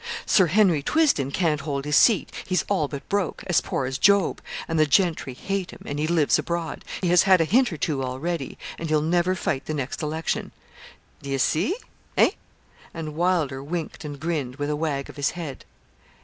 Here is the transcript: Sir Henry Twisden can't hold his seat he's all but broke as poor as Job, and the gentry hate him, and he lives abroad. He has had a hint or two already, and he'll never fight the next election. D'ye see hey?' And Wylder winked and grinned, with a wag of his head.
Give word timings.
Sir 0.25 0.47
Henry 0.47 0.81
Twisden 0.81 1.29
can't 1.31 1.61
hold 1.61 1.85
his 1.85 1.95
seat 1.95 2.31
he's 2.47 2.65
all 2.67 2.87
but 2.87 3.07
broke 3.07 3.43
as 3.45 3.61
poor 3.61 3.85
as 3.85 3.99
Job, 3.99 4.41
and 4.67 4.79
the 4.79 4.87
gentry 4.87 5.35
hate 5.35 5.69
him, 5.69 5.81
and 5.85 5.99
he 5.99 6.07
lives 6.07 6.39
abroad. 6.39 6.83
He 7.01 7.09
has 7.09 7.21
had 7.21 7.39
a 7.39 7.43
hint 7.43 7.71
or 7.71 7.77
two 7.77 8.01
already, 8.03 8.57
and 8.79 8.89
he'll 8.89 9.03
never 9.03 9.35
fight 9.35 9.65
the 9.65 9.75
next 9.75 10.01
election. 10.01 10.53
D'ye 11.21 11.37
see 11.37 11.75
hey?' 12.17 12.35
And 12.95 13.13
Wylder 13.13 13.61
winked 13.63 14.03
and 14.03 14.19
grinned, 14.19 14.55
with 14.55 14.71
a 14.71 14.75
wag 14.75 15.07
of 15.07 15.17
his 15.17 15.29
head. 15.37 15.65